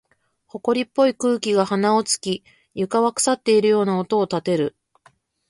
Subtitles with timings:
[0.47, 4.75] 埃っぽい空気が鼻を突き、床は腐っているような音を立てる。